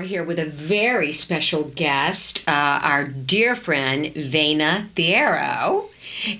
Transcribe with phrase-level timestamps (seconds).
[0.00, 5.88] are here with a very special guest, uh, our dear friend Vena Thiero.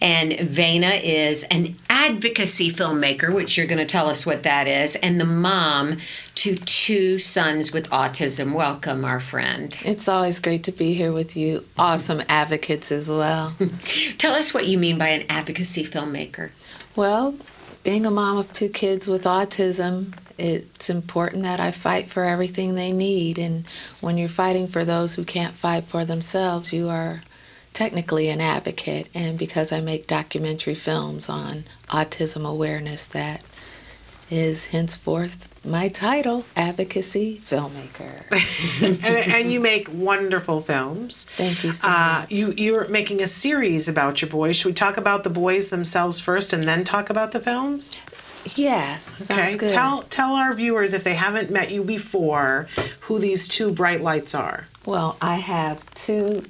[0.00, 4.94] And Vena is an advocacy filmmaker, which you're going to tell us what that is,
[4.94, 5.98] and the mom
[6.36, 8.54] to two sons with autism.
[8.54, 9.76] Welcome, our friend.
[9.84, 11.64] It's always great to be here with you.
[11.76, 13.54] Awesome advocates as well.
[14.18, 16.50] tell us what you mean by an advocacy filmmaker.
[16.94, 17.34] Well,
[17.82, 22.74] being a mom of two kids with autism, it's important that I fight for everything
[22.74, 23.38] they need.
[23.38, 23.64] And
[24.00, 27.22] when you're fighting for those who can't fight for themselves, you are
[27.72, 29.08] technically an advocate.
[29.14, 33.42] And because I make documentary films on autism awareness, that
[34.30, 38.24] is henceforth my title, advocacy filmmaker.
[39.04, 41.24] and, and, you make wonderful films.
[41.24, 42.30] Thank you so uh, much.
[42.30, 44.56] You you're making a series about your boys.
[44.56, 48.02] Should we talk about the boys themselves first, and then talk about the films?
[48.44, 49.56] Yes, okay.
[49.56, 49.70] Good.
[49.70, 52.68] Tell tell our viewers if they haven't met you before,
[53.00, 54.66] who these two bright lights are.
[54.86, 56.44] Well, I have two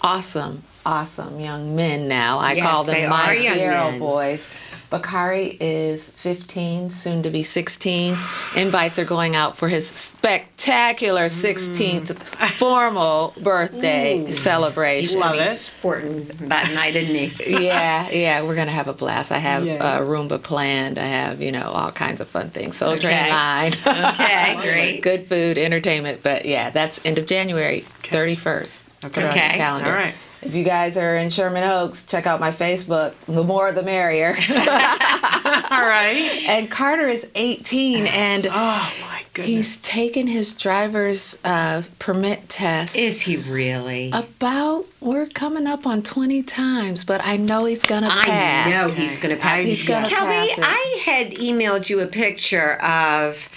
[0.00, 2.38] awesome, awesome young men now.
[2.38, 4.48] I yes, call them my hero boys.
[4.90, 8.16] Bakari is 15, soon to be 16.
[8.56, 12.50] Invites are going out for his spectacular 16th mm.
[12.52, 14.32] formal birthday Ooh.
[14.32, 15.20] celebration.
[15.20, 15.48] Love it.
[15.48, 17.66] Sporting that night, isn't he?
[17.66, 19.30] yeah, yeah, we're gonna have a blast.
[19.30, 19.98] I have yeah.
[19.98, 20.96] a Roomba planned.
[20.96, 22.78] I have you know all kinds of fun things.
[22.78, 23.08] Soul okay.
[23.08, 23.72] Train line.
[23.86, 25.00] okay, great.
[25.02, 26.22] Good food, entertainment.
[26.22, 29.04] But yeah, that's end of January, 31st.
[29.04, 29.28] Okay.
[29.28, 29.50] okay.
[29.58, 29.90] calendar.
[29.90, 30.14] All right.
[30.48, 33.12] If you guys are in Sherman Oaks, check out my Facebook.
[33.26, 34.28] The more, the merrier.
[34.50, 36.44] All right.
[36.48, 42.96] And Carter is 18, and oh my goodness, he's taken his driver's uh, permit test.
[42.96, 44.10] Is he really?
[44.14, 48.68] About we're coming up on 20 times, but I know he's gonna pass.
[48.68, 49.60] I know he's gonna pass.
[49.60, 50.60] He's gonna Kelby, pass.
[50.62, 53.50] I had emailed you a picture of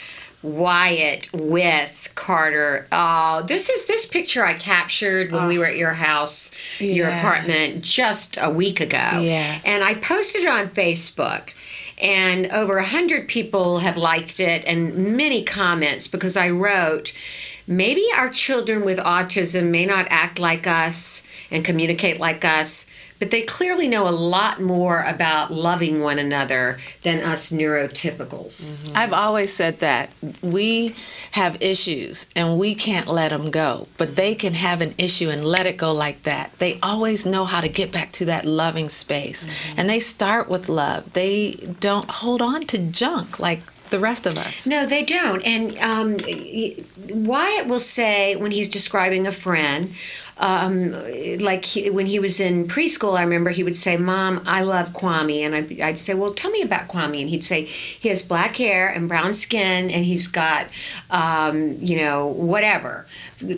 [0.43, 2.87] Wyatt with Carter.
[2.91, 5.47] Oh, this is this picture I captured when oh.
[5.47, 6.93] we were at your house, yeah.
[6.93, 9.19] your apartment, just a week ago.
[9.21, 9.65] Yes.
[9.65, 11.53] And I posted it on Facebook.
[12.01, 17.13] And over a hundred people have liked it and many comments because I wrote,
[17.67, 23.29] maybe our children with autism may not act like us and communicate like us, but
[23.29, 28.73] they clearly know a lot more about loving one another than us neurotypicals.
[28.73, 28.93] Mm-hmm.
[28.95, 30.09] I've always said that
[30.41, 30.95] we
[31.33, 35.45] have issues and we can't let them go, but they can have an issue and
[35.45, 36.53] let it go like that.
[36.57, 39.79] They always know how to get back to that loving space, mm-hmm.
[39.79, 41.13] and they start with love.
[41.13, 43.61] They don't hold on to junk like
[43.91, 44.65] the rest of us.
[44.65, 45.43] No, they don't.
[45.43, 46.17] And um,
[47.07, 49.93] Wyatt will say when he's describing a friend,
[50.41, 50.91] um,
[51.39, 54.89] like he, when he was in preschool, I remember he would say, "Mom, I love
[54.89, 58.23] Kwame," and I'd, I'd, say, "Well, tell me about Kwame." And he'd say, "He has
[58.23, 60.65] black hair and brown skin, and he's got,
[61.11, 63.05] um, you know, whatever,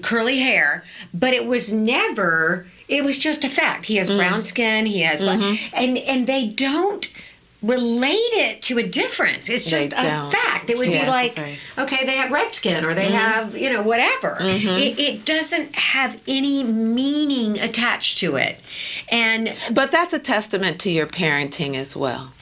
[0.02, 0.84] curly hair."
[1.14, 2.68] But it was never.
[2.90, 3.86] It was just a fact.
[3.86, 4.18] He has mm.
[4.18, 4.86] brown skin.
[4.86, 5.74] He has, mm-hmm.
[5.74, 7.08] and and they don't
[7.64, 9.50] relate it to a difference.
[9.50, 10.32] It's just they a don't.
[10.32, 10.70] fact.
[10.70, 11.06] It would yes.
[11.06, 11.58] be like, okay.
[11.78, 12.06] okay.
[12.06, 13.14] they have red skin or they mm-hmm.
[13.14, 14.36] have, you know, whatever.
[14.40, 14.68] Mm-hmm.
[14.68, 18.60] It, it, doesn't have any meaning attached to it.
[19.10, 22.34] And but that's a testament to your parenting as well.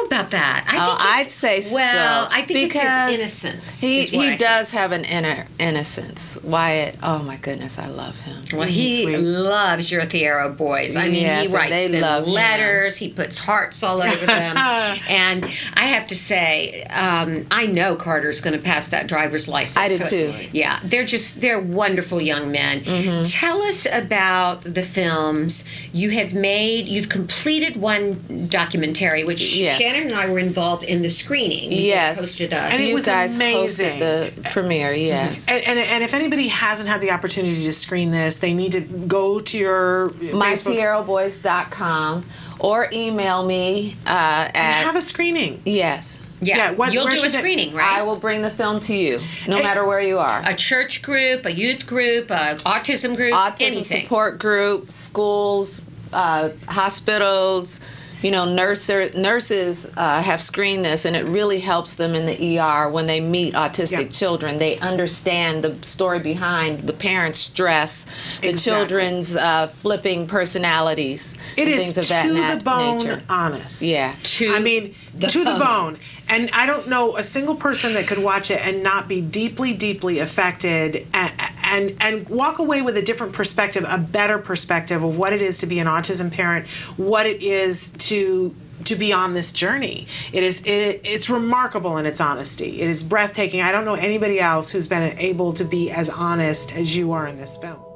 [0.00, 0.64] Know about that.
[0.68, 2.34] I oh, I'd say well, so.
[2.34, 3.80] I think because it's his innocence.
[3.80, 6.38] He he does have an inner innocence.
[6.42, 8.42] Wyatt, oh my goodness, I love him.
[8.52, 9.18] Well, he Sweet.
[9.18, 10.96] loves your Thiero boys.
[10.96, 12.98] I mean, yes, he writes them letters.
[12.98, 13.08] Him.
[13.08, 14.56] He puts hearts all over them.
[15.08, 15.44] and
[15.74, 19.76] I have to say, um, I know Carter's going to pass that driver's license.
[19.76, 20.48] I did too.
[20.52, 22.80] Yeah, they're just they're wonderful young men.
[22.80, 23.24] Mm-hmm.
[23.24, 26.86] Tell us about the films you have made.
[26.86, 29.78] You've completed one documentary, which yes.
[29.90, 31.72] Shannon and I were involved in the screening.
[31.72, 33.98] Yes, hosted a, and you was guys amazing.
[33.98, 34.92] hosted the premiere.
[34.92, 38.72] Yes, and, and, and if anybody hasn't had the opportunity to screen this, they need
[38.72, 42.24] to go to your mythieroboys.com
[42.58, 45.62] or email me uh, at have a screening.
[45.64, 46.26] Yes.
[46.42, 47.98] Yeah, yeah what, you'll do a screening, right?
[47.98, 50.40] I will bring the film to you, no and matter where you are.
[50.46, 54.04] A church group, a youth group, a autism group, autism anything.
[54.04, 55.82] support group, schools,
[56.14, 57.82] uh, hospitals
[58.22, 62.58] you know, nurses nurses uh, have screened this, and it really helps them in the
[62.58, 64.08] ER when they meet autistic yeah.
[64.08, 64.58] children.
[64.58, 68.04] They understand the story behind the parents' stress,
[68.40, 68.58] the exactly.
[68.58, 73.22] children's uh, flipping personalities, it and is things of that to nat- the bone nature.
[73.28, 73.82] honest.
[73.82, 75.52] Yeah, to I mean, the to bone.
[75.58, 75.98] the bone.
[76.28, 79.72] And I don't know a single person that could watch it and not be deeply,
[79.72, 81.32] deeply affected and,
[81.70, 85.58] and, and walk away with a different perspective, a better perspective of what it is
[85.58, 90.06] to be an autism parent, what it is to to be on this journey.
[90.32, 92.80] It is it, it's remarkable in its honesty.
[92.80, 93.60] It is breathtaking.
[93.60, 97.28] I don't know anybody else who's been able to be as honest as you are
[97.28, 97.89] in this film.